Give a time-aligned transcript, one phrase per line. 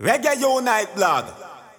[0.00, 1.24] Reggae Unite blog.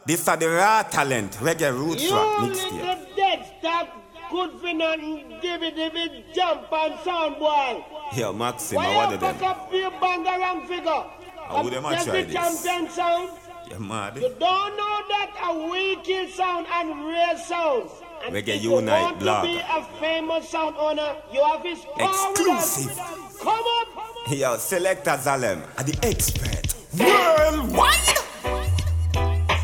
[0.06, 3.15] This are the raw talent, reggae roots You rock little mixtape.
[3.15, 3.88] dead stock,
[4.29, 7.82] good for nothing, give it jump and sound boy.
[8.18, 9.43] Yo, Maxim, Why I you wanted them.
[9.43, 11.04] up your band around figure?
[11.47, 12.34] How would them a That's try the this?
[12.63, 13.29] champion sound.
[13.71, 14.18] You mad?
[14.18, 17.90] You don't know that a wicked sound and rare sound.
[18.26, 19.46] And Reggae if you Unite want blog.
[19.46, 22.32] to be a famous sound owner, you have his power.
[22.32, 22.98] Exclusive.
[23.40, 24.30] Come up.
[24.30, 26.59] Yo, Selector Zalem, the expert.
[27.00, 28.18] Worldwide!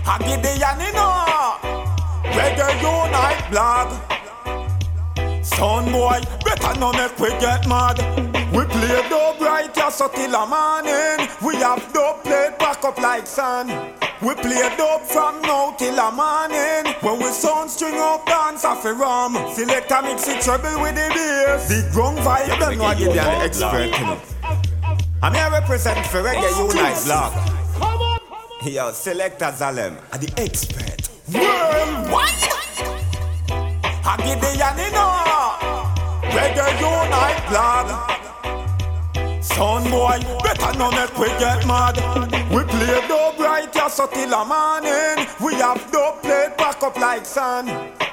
[0.07, 1.07] I give the Yanino.
[2.35, 3.87] Reggae Unite blog.
[5.43, 7.97] Son boy, better no make we get mad.
[8.51, 11.27] We play dope right here so till the morning.
[11.41, 13.67] We have dope played back up like sun.
[14.21, 16.93] We play dope from now till the morning.
[17.01, 19.33] When we sound string up dance off a rum.
[19.53, 21.67] Selector mix it trouble with the bass.
[21.67, 24.34] The ground vibe, them know I give you an expert.
[25.25, 27.33] I'm here represent for Reggae Unite blog.
[27.79, 28.21] Come up.
[28.63, 31.09] Yo, Selector Zalem, the expert.
[31.33, 32.29] Worldwide!
[34.05, 35.07] I give the Yanino.
[36.29, 37.87] Reggae Unite blog.
[39.43, 41.95] Son boy, better no make we get mad.
[42.51, 45.27] We play dope right here so till the morning.
[45.43, 47.65] We have dope played back up like sun.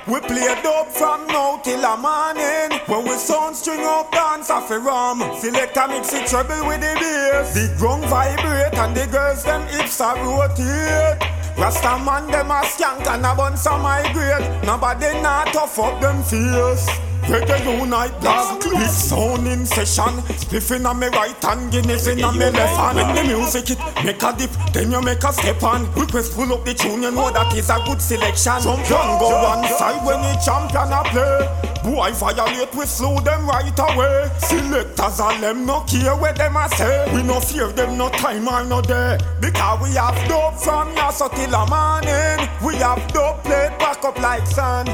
[0.04, 2.80] We play a dope from now till the morning.
[2.86, 5.20] When we sound string up dance off a rum.
[5.38, 7.54] Selector mix it trouble with the bass.
[7.54, 11.22] The ground vibrate and the girls them hips are rotate.
[11.56, 14.64] Rasta man them a skank and a bun some migrate.
[14.64, 17.11] Nobody not tough up them face.
[17.28, 20.12] Reggae unite dog, big sound in session.
[20.42, 22.96] Spliffing on me right hand, Guinness in on me left hand.
[22.96, 25.92] When the music it make a dip, then you make a step on.
[25.94, 28.60] Request pull up the tune, you know that is a good selection.
[28.60, 31.72] Champion go one side when the champion a play.
[31.82, 34.30] Boy violate, we slow them right away.
[34.38, 37.12] Selectors all them no care where them a say.
[37.14, 39.18] We no fear them no time or no day.
[39.40, 42.48] Because we have dope from here so till the morning.
[42.64, 44.86] We have dope played back up like sun.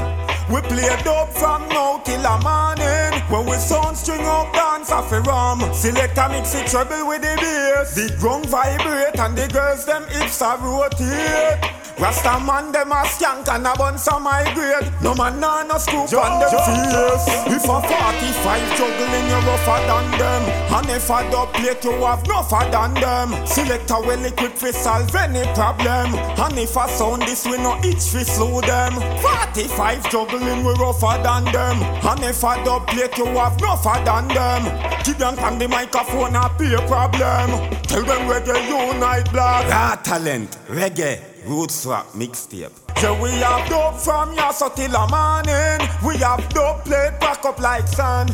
[0.49, 3.21] We play a dope from now till the morning.
[3.29, 5.59] When we sound string up dance off a rum.
[5.73, 7.93] Selector mix it trouble with the bass.
[7.93, 11.78] The drum vibrate and the girls them hips are rotate.
[11.99, 14.87] Rasta man them a skank and a bun some migrate.
[15.01, 17.27] No man nah no scoop on them face.
[17.51, 20.43] If a 45 juggling you rougher than them.
[20.71, 23.45] And if a dub plate you have no than them.
[23.45, 26.15] Selector well equipped fi solve any problem.
[26.15, 28.93] And if a sound this we no itch fi slow them.
[29.19, 31.83] 45 juggling we rougher than them.
[32.07, 34.63] And if a dub plate you have no than them.
[35.03, 37.59] Give them on the microphone a be a problem.
[37.83, 39.69] Tell them reggae unite black.
[39.69, 42.71] Raw talent, reggae, roots rock mixtape.
[43.01, 45.79] Yeah, we have dope from so till the morning.
[46.05, 48.29] We have dope played back up like sand.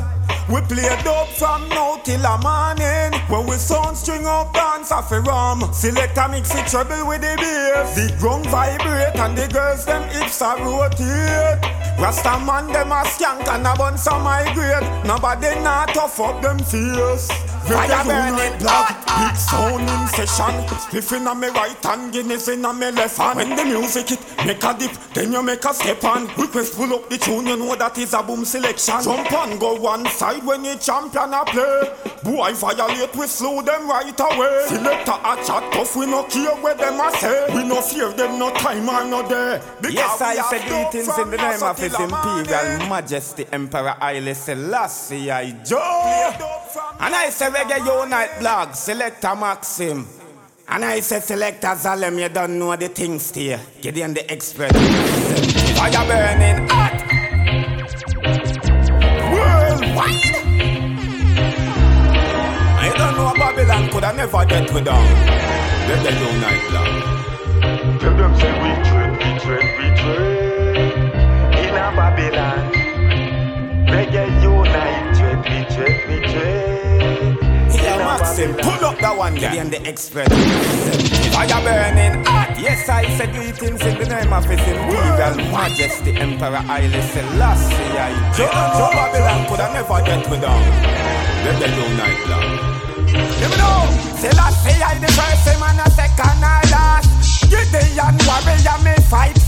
[0.49, 3.19] We play dope from now till the morning.
[3.29, 5.61] When we sound string up dance off a rum.
[5.73, 7.95] Select Selector mix it trouble with the bass.
[7.95, 11.84] The ground vibrate and the girls them hips are rotate.
[11.97, 14.83] Rasta man them a skank and a bun some migrate.
[15.05, 17.29] Nobody not tough up them face.
[17.65, 20.53] Fire burning black, big sound in session.
[20.77, 23.37] Spliffing on me right hand, Guinness in on me left hand.
[23.37, 26.27] When the music it make a dip, then you make a step on.
[26.37, 29.01] Request pull up the tune, you know that is a boom selection.
[29.01, 31.91] Jump on, go one side when you champion a play.
[32.23, 34.65] Boy violate, we slow them right away.
[34.67, 37.47] Selector a chat tough, we no care where them a say.
[37.55, 39.59] We no fear them, no time or no day.
[39.89, 45.51] Yes, I said greetings in the name of His Imperial Majesty Emperor Haile Selassie I
[45.63, 46.33] Joe.
[46.99, 50.07] And I say Reggae Unite blog, Selector Maxim.
[50.67, 53.59] And I say Selector Zalem, you don't know the things here.
[53.81, 54.73] Giddian the expert.
[55.77, 57.05] Fire burning hot.
[59.29, 60.35] Worldwide.
[62.81, 65.05] I don't know Babylon could have never get with them.
[65.85, 68.01] Reggae Unite blog.
[68.01, 70.34] Tell them say we trade, we trade, we trade
[71.75, 72.71] in a Babylon.
[73.91, 77.37] Reggae unite, trade, we trade, we trade.
[77.75, 79.79] Yeah, Maxim, pull up that one, Giddian yeah.
[79.79, 80.29] the expert.
[81.33, 82.55] Fire burning hot.
[82.57, 88.13] Yes, I say greetings in the name of His Imperial Majesty Emperor Haile Selassie I
[88.31, 88.71] Joe, Joe.
[88.79, 90.63] Joe Babylon could have never get with them.
[91.43, 92.75] Reggae Unite blog.
[93.39, 93.83] Let me know.
[94.15, 97.11] Selassie I the first him and a second I last.
[97.51, 99.44] Giddian warrior me fight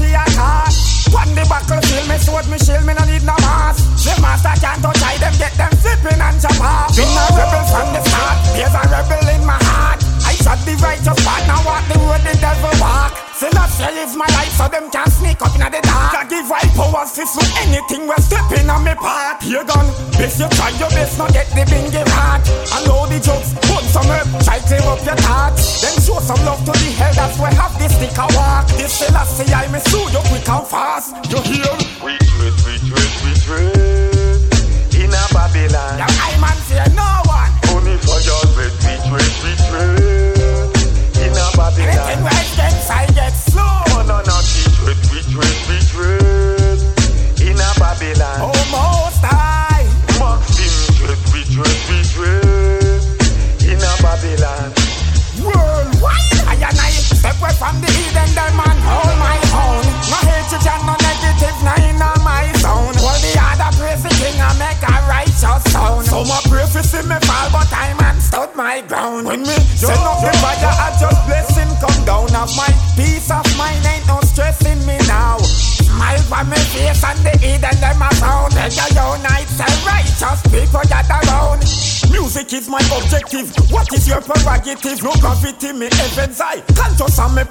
[1.69, 3.84] me sword me shield me no need no mask.
[4.04, 6.96] The master can't touch I them get them flipping and chop off.
[6.96, 8.38] Been a rebel from the start.
[8.56, 10.04] There's a rebel in my heart.
[10.25, 13.26] I shot the righteous part now walk the road the devil walk.
[13.38, 16.18] Selassie is my life, so them can't sneak up in the dark.
[16.18, 19.44] I give right powers to so anything we're stepping on me part.
[19.44, 19.86] Here gun,
[20.18, 22.42] best you try your best, not get the bingy heart.
[22.74, 25.86] I know the jokes, put some herb, try clear up your thoughts.
[25.86, 28.66] Then show some love to the hell, that's where have this stick a walk.
[28.74, 31.13] This Selassie, I may sue you quick and fast.
[31.30, 31.74] You hear?
[32.01, 34.57] We trade, we trade, we trade
[34.98, 36.01] in a Babylon.
[36.01, 37.26] Yeah, I man fear no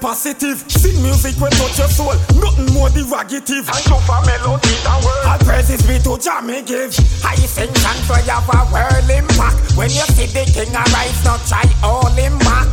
[0.06, 0.62] positive.
[0.70, 2.14] Sing music will touch your soul.
[2.38, 3.66] Nothing more derogative.
[3.66, 5.26] And you for melody and word.
[5.26, 6.94] All praises be to Jah me give.
[7.26, 9.74] I sing and for you have a world impact.
[9.74, 12.70] When you see the king arise, not try all him back.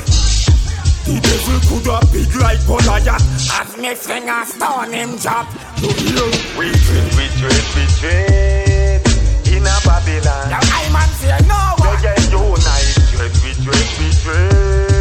[1.10, 3.26] The devil could have big like Goliath.
[3.50, 5.50] As me finger stone him drop.
[5.82, 6.30] You hear?
[6.54, 9.02] We trade, we trade, we trade
[9.50, 10.54] in a Babylon.
[10.54, 11.98] Now I man fear no one.
[11.98, 14.93] Reggae unite, trade, we trade, we trade in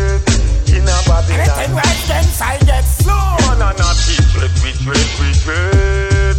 [1.53, 1.77] a Babylon.
[1.77, 3.37] right against I get slow.
[3.47, 6.39] No, no, no, we trade, we trade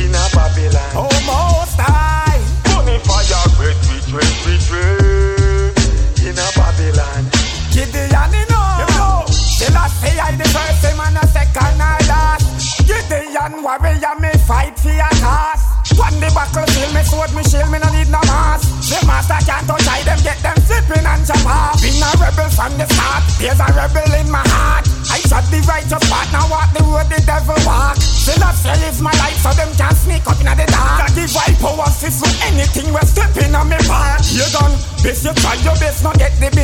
[0.00, 0.92] in a Babylon.
[0.96, 2.40] Oh, most high.
[2.72, 5.76] Money fire, red, we trade
[6.24, 7.24] in a Babylon.
[7.72, 8.68] Giddian, you know.
[8.80, 9.24] You know.
[9.26, 12.86] The last say I the first him and the second I last.
[12.86, 15.64] Giddian, warrior, me fight for your cause.
[15.96, 18.75] On the buckle, battlefield, me sword, me shield, me no need no mask.
[18.86, 21.82] The master can't touch I them, get them flipping and chop off.
[21.82, 24.86] Been a rebel from the start, there's a rebel in my heart.
[25.10, 27.98] I shot the righteous path, now walk the road the devil walk.
[27.98, 31.02] The last say is my life, so them can't sneak up in the dark.
[31.02, 34.22] I give right powers to so anything we're stepping on me path.
[34.30, 36.54] You done, best you try your best, not get the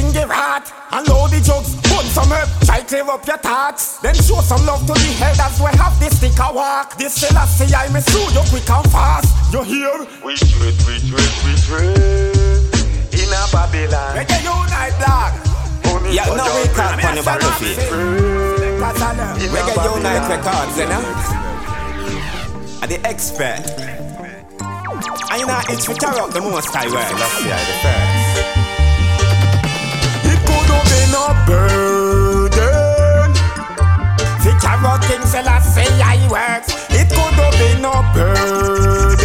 [3.12, 3.98] up your thoughts.
[3.98, 6.96] Then show some love to the elders, we have this stick a walk.
[6.96, 9.28] This Selassie, I may sue you quick and fast.
[9.52, 9.92] You hear?
[10.24, 12.72] We trade, we trade, we trade
[13.12, 14.16] in a Babylon.
[14.16, 15.32] Reggae Unite Black.
[16.08, 17.24] Yeah, no we can't on the a
[19.52, 20.32] Reggae Unite Babylon.
[20.32, 21.02] Records, you know?
[22.80, 23.60] Are the expert.
[25.30, 26.96] And you know, it's for tear up the most high world.
[26.96, 28.42] That's yeah, the first.
[30.24, 32.01] It could have been a burden.
[34.42, 36.74] The carrot king Selassie I works.
[36.90, 39.16] It could have been a burden.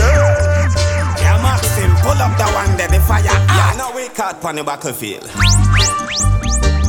[1.17, 3.23] Yeah, Maxim, pull up the one that the fire.
[3.25, 5.23] Yeah, Ah, no we caught on the battlefield.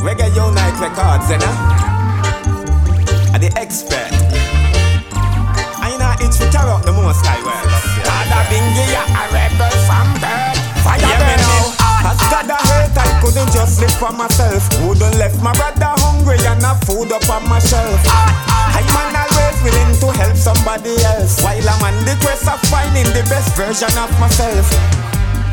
[0.04, 1.54] Reggae Unite Records, you know?
[3.32, 4.12] Are the expert.
[5.80, 7.64] I know, it's for up the most high world.
[7.64, 8.52] That's yeah, God the a first.
[8.52, 10.58] bingy a rebel from birth.
[10.84, 11.64] Fire Yeah, me know.
[12.12, 12.67] As God I
[13.20, 14.62] couldn't just live for myself.
[14.82, 18.00] Wouldn't left my brother hungry and have food up on my shelf.
[18.08, 21.42] I man always willing to help somebody else.
[21.42, 24.66] While I'm on the quest of finding the best version of myself.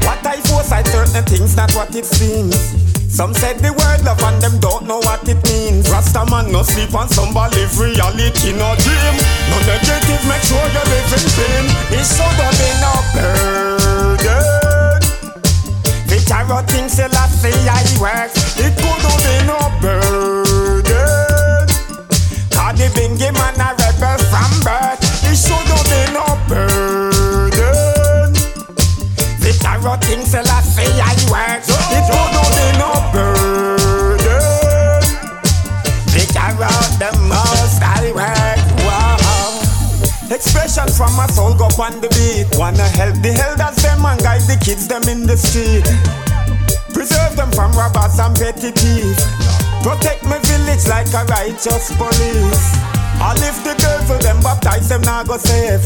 [0.05, 2.55] What I force, I certain things, not what it seems.
[3.15, 5.89] Some said the word love and them don't know what it means.
[5.89, 9.15] Rasta man no sleep and somebody live reality no dream.
[9.49, 11.65] No negative, make sure you live in pain.
[11.95, 14.55] It should have been a burden.
[16.11, 16.89] The carrot thing
[17.45, 18.57] say I say I works.
[18.57, 21.67] It could have been a burden.
[22.49, 24.99] Cause the bingy man a rebel from birth.
[25.29, 28.33] It should have been a burden.
[29.43, 31.69] The carrot thing say I say I works.
[31.69, 34.43] It could have been a burden.
[36.13, 38.61] The carrot the most I work.
[40.31, 42.57] Expression from my soul go on the beat.
[42.57, 45.85] Wanna help the elders them and guide the kids them in the street.
[47.55, 49.23] From robbers and petty thieves.
[49.81, 52.75] Protect my village like a righteous police.
[53.15, 55.79] I lift the devil them baptize them now go save.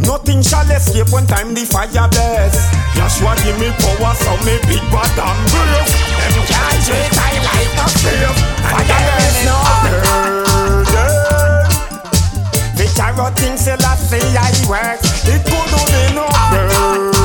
[0.00, 2.58] Nothing shall escape when time the fire blaze.
[2.98, 5.86] Joshua give me power so me big bad and brave.
[6.26, 8.34] Them can't treat I like no slave.
[8.66, 9.54] Fire is no
[9.86, 10.90] burden.
[12.74, 15.06] The carrot thing say I say I works.
[15.28, 17.19] It could have been no burden.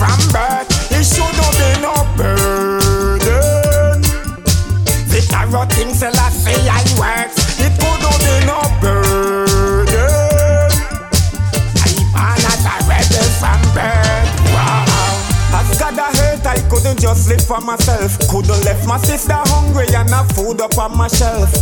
[0.00, 0.64] From birth.
[0.96, 4.00] It should have been no burden.
[5.12, 7.36] The narrow things, say I say I works.
[7.60, 10.08] It could not be no burden.
[11.84, 14.28] I born as a rebel from birth.
[14.56, 15.60] Wow.
[15.60, 18.16] As God a hurt, I couldn't just live for myself.
[18.30, 21.52] Couldn't left my sister hungry and have food up on my shelf.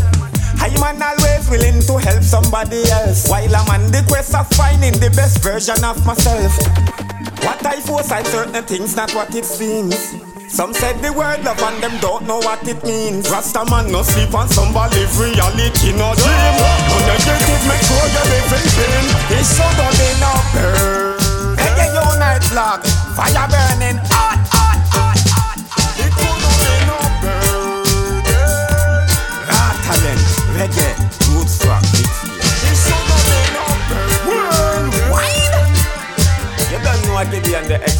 [0.60, 4.92] I man always willing to help somebody else While I'm on the quest of finding
[4.94, 7.07] the best version of myself
[7.44, 10.14] What I foresight certain things, not what it seems
[10.48, 13.28] some said the word love and them don't know what it means.
[13.30, 16.56] Rasta man no sleep and somebody live reality no dream.
[16.88, 19.06] No negative make sure you live in pain.
[19.36, 21.20] It should have been a burn.
[21.60, 22.80] Hey, your night vlog,
[23.12, 25.60] fire burning hot, hot, hot, hot.
[26.00, 28.24] It could have been a burn.
[29.52, 30.24] Raw talent,
[30.56, 30.87] reggae,
[37.68, 37.97] the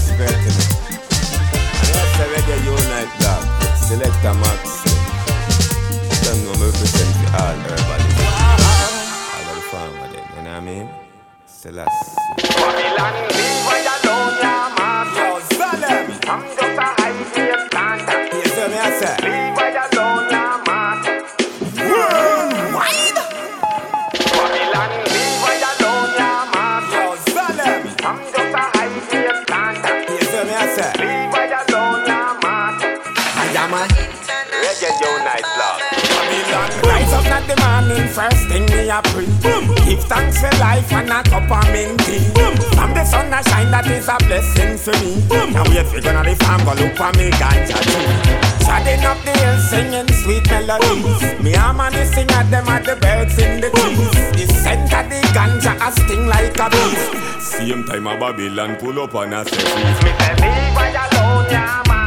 [47.86, 48.36] me ganja.
[48.64, 51.42] Shutting up the hill, singing sweet melodies.
[51.42, 54.12] Me a man is sing at them at the birds in the trees.
[54.36, 57.40] The scent of the ganja a sting like a bee.
[57.40, 60.00] Same time a Babylon pull up and a say freeze.
[60.04, 61.97] Me say leave where alone, yeah, master.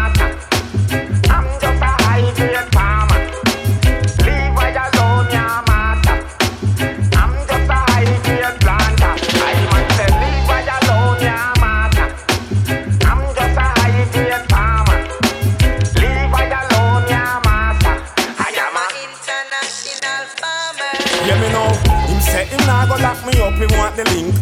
[24.04, 24.36] The link.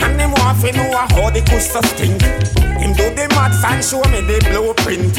[0.00, 2.20] And him want fi know how the kush so stink.
[2.80, 5.16] Him do the maths and show me the blueprint.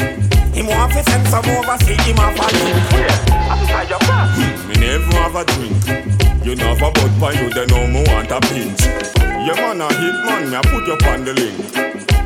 [0.54, 2.92] Him want fi send some over, see him have a link.
[2.92, 3.10] Wait,
[3.50, 4.38] after your class.
[4.68, 5.82] Me never have a drink.
[6.44, 8.82] You never have a bud pan, you then know me want a pinch.
[9.46, 11.56] Your man a hit man, me a put you on the link.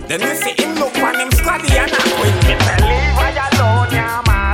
[0.08, 2.34] Then we see him look on him squaddy and a quit.
[2.44, 4.49] Me say leave where you alone, yeah, master.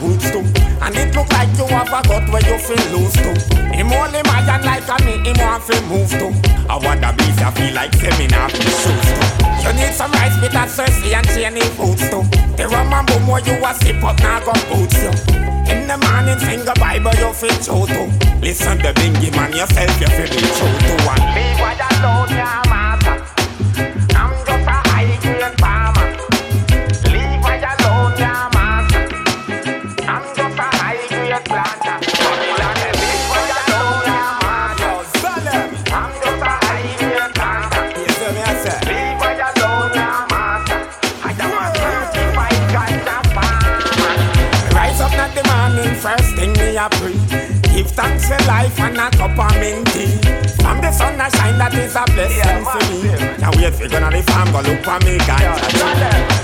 [0.00, 0.44] Roots too.
[0.80, 3.36] And it look like you have a gut where you feel loose too.
[3.70, 6.32] Him only my and like a me, him want to move too.
[6.68, 9.50] I the beast, I feel like seminar for shoes too.
[9.60, 12.24] You need some rice, with bitter, thirsty and chainy foods too.
[12.56, 15.12] The rum and boom where you a sip up, now go boots you.
[15.68, 18.08] In the morning, sing a Bible, you feel true too.
[18.40, 21.20] Listen to Bingy man, yourself, you feel be true to one.
[21.36, 22.79] leave you alone, yeah, master.
[48.00, 50.16] Thanks for life and a cup of mint tea.
[50.62, 52.98] From the sun a shine, that is a blessing for me.
[53.38, 55.44] Now wait for gonna the farm, go look for me tree.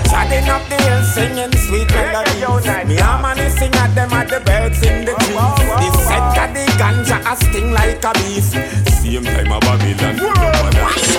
[0.09, 2.65] Shutting up the hill, singing sweet melodies.
[2.87, 5.47] Me man is sing at them at the birds in the trees.
[5.81, 8.53] The scent of the ganja a sting like a beast.
[9.01, 11.16] Same time a Babylon.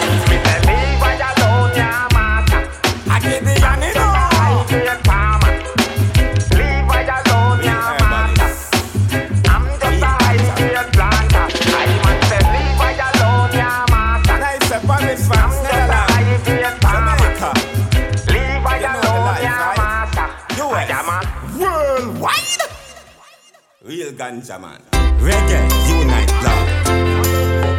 [24.19, 24.81] Ganja man.
[25.21, 25.61] Reggae
[25.95, 26.69] unite love.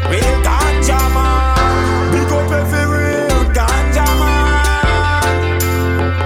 [0.10, 2.12] Real ganja man.
[2.13, 5.36] Big up every real ganja man.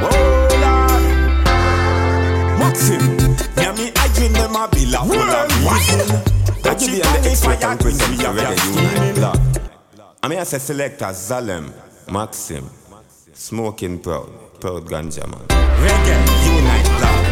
[0.04, 1.06] Oh Lord.
[2.60, 3.04] Maxim.
[3.58, 5.32] Yeah, me I dream them a bill of full.
[6.66, 9.42] I give you the extra and present the reggae unite love.
[10.22, 11.74] I mean, I say selector Zalem,
[12.12, 12.70] Maxim,
[13.34, 14.30] smoking proud,
[14.62, 15.46] proud ganja man.
[15.82, 16.16] Reggae,
[16.54, 17.28] unite love.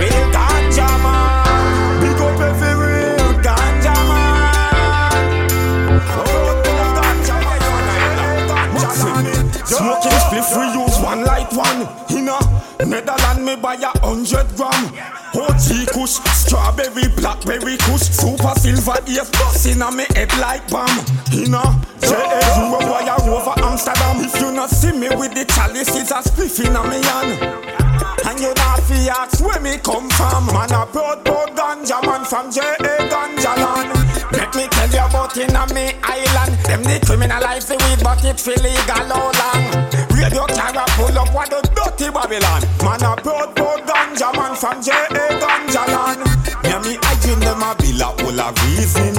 [0.00, 1.35] Real ganja man,
[10.36, 11.88] spliff we use one light one.
[12.10, 12.38] In a
[12.84, 14.92] Netherland me buy a hundred gram.
[15.34, 20.88] OG kush, strawberry, blackberry kush, super silver ears busting on me head like bomb.
[21.32, 21.62] In a
[22.00, 24.16] JAU a wire over Amsterdam.
[24.20, 27.76] If you not see me with the chalice, it's a spliff in a me hand.
[28.26, 32.24] And you not fi ask where me come from Man a broad broad ganja man
[32.24, 33.08] from J.A.
[33.08, 33.92] Ganja land
[34.32, 38.24] Let me tell you about in a me island Them the criminalize the weed but
[38.24, 43.54] it's illegal all long Radio camera pull up what the dirty Babylon Man a broad
[43.54, 45.24] broad ganja man from J.A.
[45.40, 46.22] Ganja land
[46.64, 49.14] Yeah me I dream them a bill a full of reason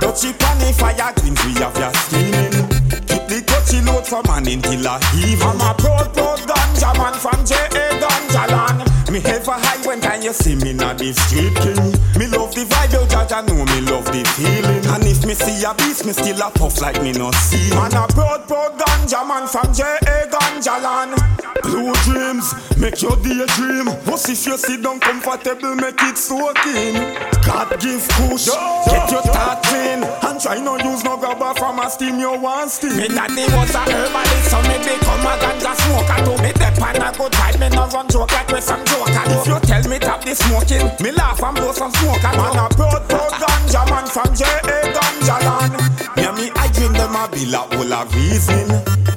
[0.00, 2.68] Dutchy pan the fire greens we have ya steaming
[3.06, 7.14] Keep the coachy load for man until a heave I'm a broad broad ganja man
[7.14, 7.98] from J.A.
[8.00, 11.94] Ganja land Me ever high when time you see me na the street king?
[12.18, 14.84] Me love the vibe, yo I know me love the feeling.
[14.90, 17.70] And if me see a beast, me still a puff like me no see.
[17.70, 20.26] Man a broad broad ganja man from J.A.
[20.26, 21.14] Ganja land.
[21.62, 23.86] Blue dreams, make your daydream.
[24.10, 26.98] What if you sit down comfortable, make it soaking.
[27.46, 28.50] God give push,
[28.90, 32.70] get your thought clean And try no use no grabber from a steam you want
[32.70, 32.96] steam.
[32.96, 36.20] Me daddy was a herbalist, so me become a ganja smoker.
[36.26, 39.24] Too Me dep on a good vibe, me no run joke like with some joker
[39.28, 42.24] If you tell me tap the smoking, me laugh and blow some smoke.
[42.24, 44.76] And Man a proud proud ganja man from J.A.
[44.94, 45.74] Ganja land
[46.16, 48.68] Yeah me I dream them a bill a whole of reason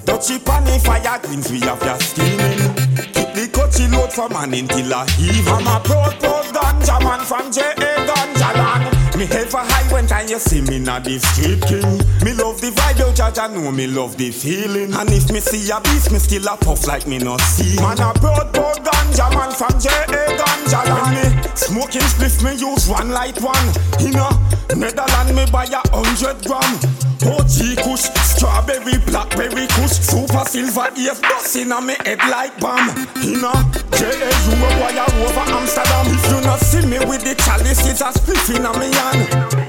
[0.05, 2.59] Dutchy pan the fire greens we have ya steaming.
[3.13, 7.21] Keep the coachy load for man until a heave I'm a proud proud ganja man
[7.25, 7.91] from J.A.
[8.07, 9.63] Ganja land me head for
[10.29, 11.98] you see me na the street king.
[12.21, 14.93] Me love the vibe, yo Jaja know me love the feeling.
[14.93, 17.75] And if me see a beast, me still a puff like me no see.
[17.81, 20.38] Man a broad broad ganja man from J.A.
[20.38, 21.17] Ganja land.
[21.17, 23.57] Me Smoking spliff me use one light one.
[23.98, 24.29] In a
[24.77, 26.77] Netherland me buy a hundred gram.
[27.25, 29.98] OG kush, strawberry, blackberry kush.
[29.98, 32.89] Super silver ears busting on me head like bomb
[33.25, 33.54] In a
[33.97, 34.54] J.A.U.
[34.54, 36.06] a wire over Amsterdam.
[36.13, 39.68] If you not see me with the chalice, it's a spliff in a me hand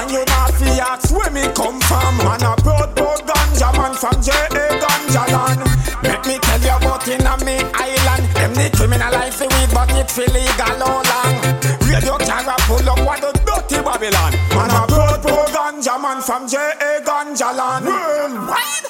[0.00, 3.92] And you not fi ask where me come from Man a broad broad ganja man
[3.92, 4.80] from J.A.
[4.80, 5.60] Ganja land.
[6.00, 8.24] Let me tell you about in a me island.
[8.32, 11.36] Them the criminalize the weed but it's illegal all long
[11.84, 14.32] Radio camera pull up what the dirty Babylon.
[14.56, 17.04] Man a broad broad ganja man from J.A.
[17.04, 17.84] Ganja land.
[17.84, 18.88] Worldwide?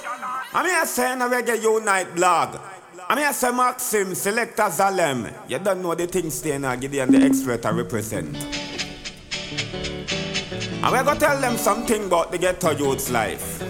[0.55, 2.57] I'm here saying a reggae unite blog.
[3.09, 7.19] I'm here say Maxim, Selector Zalem You don't know the things stay now, Giddian the
[7.19, 8.37] expert I represent
[10.83, 13.61] and we're gonna tell them something about the ghetto youth's life.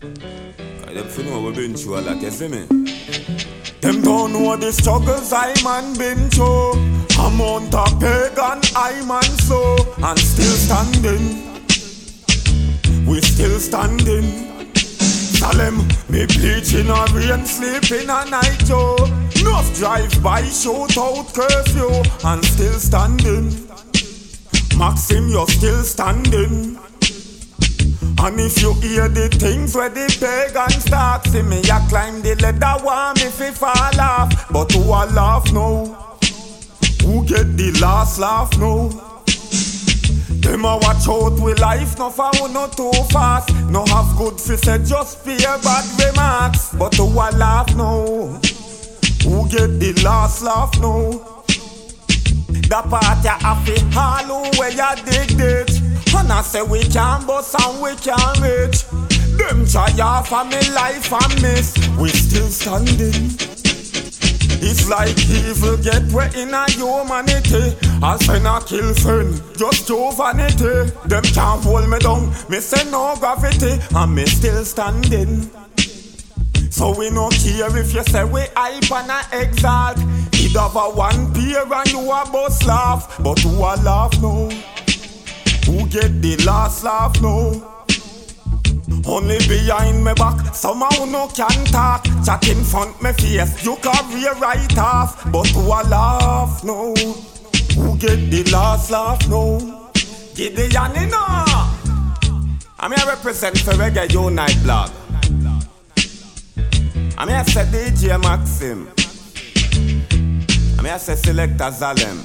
[0.00, 2.64] Cause them fi know we been through a you see me?
[3.80, 6.72] Them don't know the struggles I man been through.
[7.18, 11.50] Amount of pagan I man so and still standing.
[13.04, 14.46] We still standing.
[14.76, 18.94] Salem, me bleach in a rain, sleep in a night, yo.
[19.40, 21.90] Enough drive by, shoot out curfew,
[22.24, 23.69] and still standing.
[24.80, 26.78] Maxim, you're still standing.
[28.18, 32.34] And if you hear the things where the pagans talk, see me, I climb the
[32.36, 34.50] ladder, want me fi fall off.
[34.50, 35.84] But who a laugh now?
[37.02, 38.88] Who get the last laugh now?
[40.40, 43.54] Them a watch out with life, no who no too fast.
[43.66, 46.74] No have good fi say just fear bad remarks.
[46.74, 48.40] But who a laugh now?
[49.24, 51.39] Who get the last laugh now?
[52.70, 55.80] The party have it all where you dig it.
[56.14, 58.86] And I say we can bust and we can reach.
[59.36, 61.74] Them try off of me life and miss.
[61.98, 63.34] We still standing.
[64.62, 67.74] It's like evil get way in a humanity.
[68.04, 70.94] I say not kill friend, just to vanity.
[71.08, 72.28] Them can't hold me down.
[72.48, 75.50] Me say no gravity, and me still standing.
[76.70, 79.98] So we no care if you say we hype and a exalt.
[80.42, 84.48] It have a one peer and you a bust laugh, but who a laugh now?
[85.66, 87.70] Who get the last laugh now?
[89.06, 92.04] Only behind me back, somehow no can talk.
[92.24, 96.94] Chat in front me face, you career right off, but who a laugh now?
[97.74, 99.58] Who get the last laugh now?
[100.34, 101.44] Giddian, you know.
[102.78, 104.90] I'm here represent for Reggae Unite blog.
[107.18, 108.88] I'm here say DJ Maxim.
[110.80, 112.24] I'm here say Selector Zalem.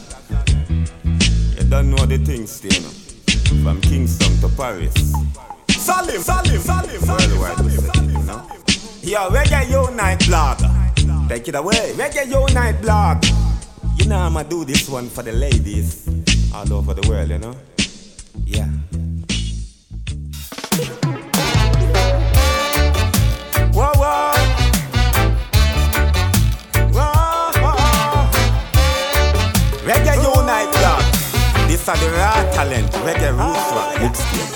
[1.58, 3.62] You don't know the things, you know.
[3.62, 4.94] From Kingston to Paris.
[5.68, 8.48] Salim, Salim, Salim, Worldwide, we say, you know.
[9.02, 10.60] Yo, Reggae Unite blog.
[11.28, 11.92] Take it away.
[11.98, 13.26] Reggae Unite blog.
[13.98, 16.08] You know I'ma do this one for the ladies
[16.56, 17.58] all over the world, you know.
[18.46, 18.70] Yeah.
[23.74, 23.92] Whoa.
[23.98, 24.45] Whoa,
[31.88, 32.92] Are the raw talent.
[33.06, 34.55] Reggae roots rock.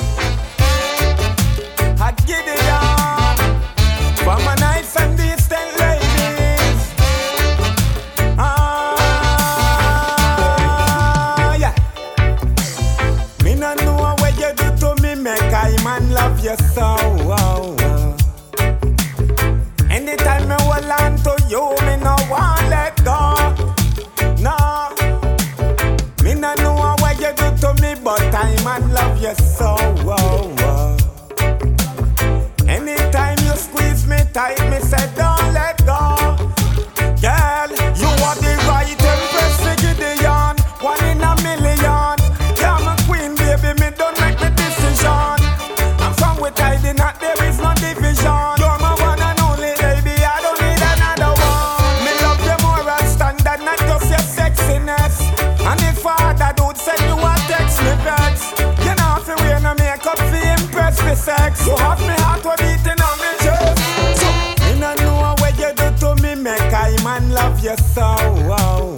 [67.59, 68.95] Love you so.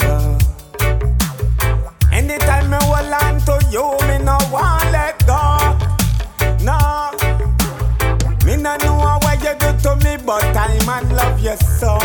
[2.12, 5.78] Anytime me hold on to you, me no want let go.
[6.64, 7.12] No.
[8.46, 11.98] Me no know what you do to me, but I man love you so.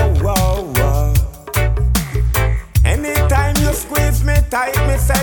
[2.85, 5.23] Anytime you squeeze me tight, me say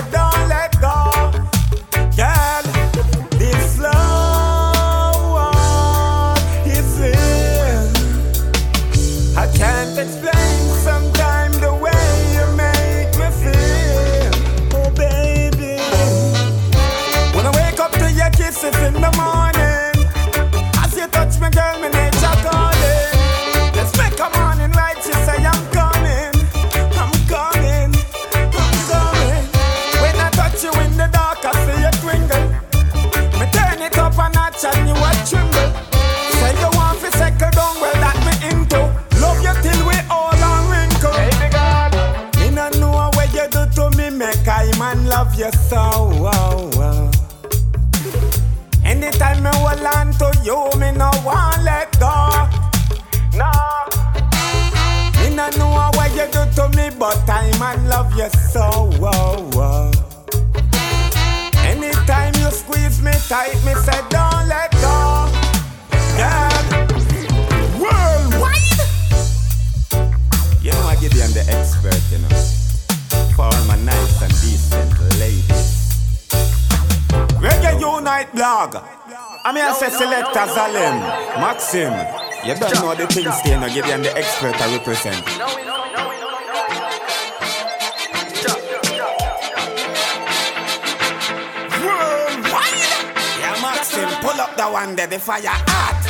[78.24, 78.76] Reggae blog.
[79.44, 81.00] I'm here say selector Zalem,
[81.40, 81.92] Maxim.
[82.46, 85.26] You don't know the things they know, give you the expert I represent.
[93.38, 96.00] Yeah, Maxim, pull up the one there, the fire hot.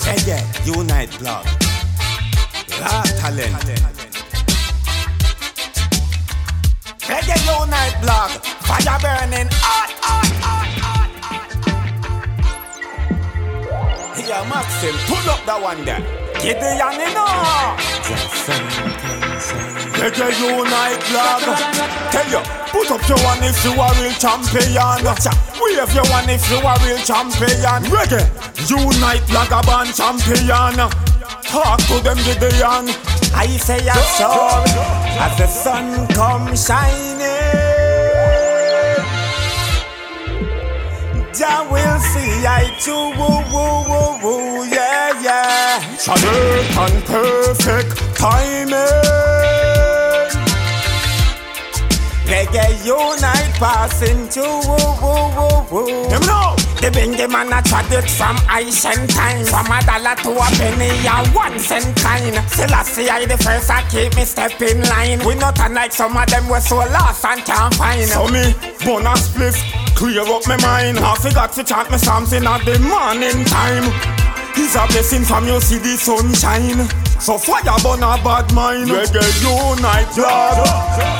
[0.00, 1.46] Reggae Unite blog.
[2.80, 3.54] Raw talent.
[7.00, 8.30] Reggae Unite blog.
[8.70, 10.59] Fire burning hot, hot, hot,
[14.30, 15.98] Yeah, Maxim, pull up the one there.
[16.38, 17.74] Giddian, you know.
[19.98, 21.42] Reggae Unite blog.
[22.14, 22.38] Tell you,
[22.70, 25.02] put up your one if you are real champion.
[25.58, 27.82] Wave your one if you are real champion.
[27.90, 28.22] Reggae
[28.70, 30.78] Unite blog a band champion.
[31.50, 32.86] Talk to them, Giddian.
[33.34, 34.62] I say a sure
[35.18, 37.39] as the sun come shining.
[41.40, 45.96] Jah will see I too, woo, woo, woo, woo, yeah, yeah.
[45.96, 49.39] Solid and perfect timing.
[52.30, 56.08] Reggae unite passing to woo, woo, woo, woo.
[56.08, 56.54] Them know.
[56.80, 60.88] The bingy man a tried it from ancient time From a dollar to a penny
[61.04, 65.34] a one cent kind Still I the first I keep me step in line We
[65.34, 68.54] not unlike some of them were so lost and can't find So me,
[68.86, 69.60] bonus spliff,
[69.94, 73.84] clear up my mind I forgot to chant psalms in at the morning time
[74.56, 79.20] It's a blessing from you see the sunshine so fire burn a bad mind Reggae
[79.44, 80.56] unite blood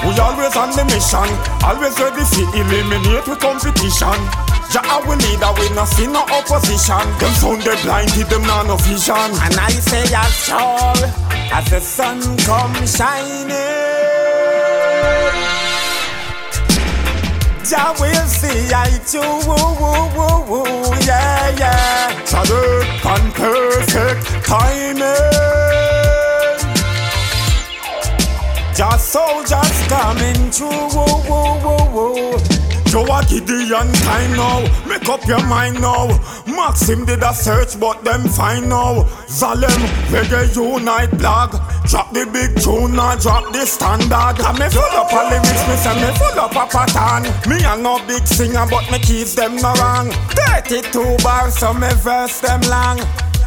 [0.04, 1.28] We always on the mission
[1.62, 4.18] Always ready to eliminate with competition
[4.70, 7.02] Jah our leader, we no see no opposition.
[7.18, 9.34] Them sound they blinded, them nah no vision.
[9.42, 11.10] And I say as sure
[11.50, 13.50] as the sun come shining.
[17.66, 22.24] Jah will see I too, woo, woo, woo, woo, yeah, yeah.
[22.24, 25.69] Shadow and perfect timing.
[28.80, 32.38] Just soldiers coming through, woo, woo, woo, woo.
[32.88, 36.08] Joe Giddian time now, make up your mind now.
[36.46, 39.04] Maxim did a search, but them find now.
[39.28, 41.50] Zalem, reggae unite blog.
[41.90, 44.40] Drop the big tune, now drop the standard.
[44.40, 47.28] I me full up a lyrics, me say me full up a pattern.
[47.50, 50.10] Me a no big singer, but me keys them no wrong.
[50.32, 52.96] 32 bars, so me verse them long.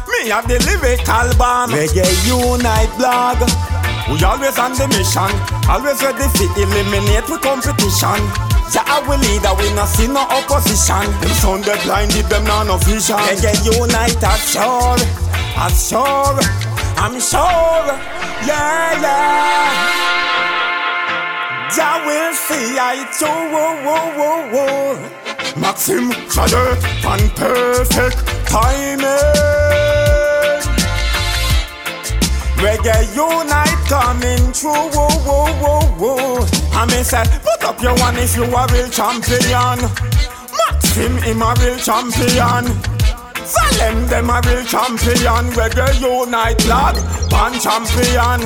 [0.06, 1.70] Me have the lyrical bomb.
[1.70, 3.73] Reggae Unite blog.
[4.10, 5.32] We always on the mission,
[5.68, 8.20] always ready to eliminate the competition.
[8.68, 11.08] Jah our leader, we no see no opposition.
[11.20, 13.16] Them sound they blinded, them nah no vision.
[13.16, 15.00] Reggae Unite as sure,
[15.56, 16.36] as sure,
[17.00, 17.86] I'm sure,
[18.44, 19.94] yeah, yeah.
[21.72, 25.60] Jah will see I too, woo, woo, woo, woo.
[25.60, 26.76] Maxim, Shadow,
[27.08, 28.20] and perfect
[28.52, 29.93] timing.
[32.64, 36.46] Reggae Unite coming through, woo, woo, woo, woo.
[36.72, 39.84] I me say, put up your one if you a real champion.
[40.56, 42.64] Maxim, him a real champion.
[43.44, 45.44] Salem, them a real champion.
[45.52, 46.96] Reggae Unite, lad,
[47.28, 48.40] pan champion.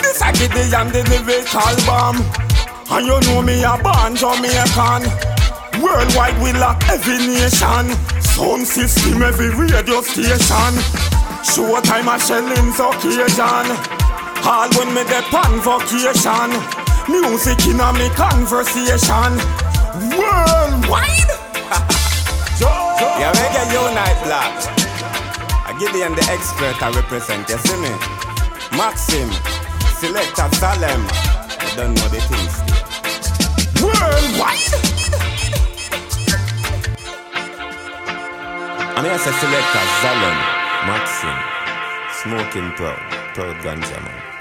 [0.00, 2.24] This a Giddian, the lyrical bomb.
[2.88, 5.04] And you know me a born Jamaican.
[5.84, 7.92] Worldwide we lock every nation.
[8.32, 11.11] Sound system, every radio station.
[11.42, 13.66] Showtime a shelling's occasion.
[14.44, 16.50] All when me dey on vacation.
[17.08, 19.32] Music in a me conversation.
[20.16, 21.32] Worldwide.
[23.18, 24.54] Yeah, Reggae Unite blog.
[25.66, 27.90] I give you the expert I represent, you see me?
[28.76, 29.28] Maxim,
[29.98, 31.02] Selector Salem.
[31.62, 32.54] You don't know the things.
[33.82, 34.74] Worldwide.
[38.96, 40.38] I'm here to Selector Salem,
[40.86, 41.36] Maxim,
[42.10, 42.98] Smoking Proud,
[43.34, 44.31] Proud Ganja Man.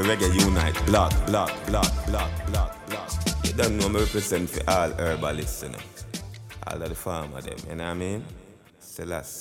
[0.00, 0.86] For Reggae Unite.
[0.86, 3.12] Block, block, block, block, block, block.
[3.44, 5.78] You don't know me represent for all herbalists, you know.
[6.66, 8.24] All of the farmer them, you know what I mean?
[8.78, 9.39] First.